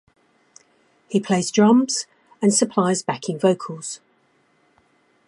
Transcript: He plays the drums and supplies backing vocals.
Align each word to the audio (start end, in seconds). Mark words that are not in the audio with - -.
He 1.09 1.19
plays 1.19 1.51
the 1.51 1.53
drums 1.53 2.07
and 2.41 2.51
supplies 2.51 3.03
backing 3.03 3.37
vocals. 3.37 4.01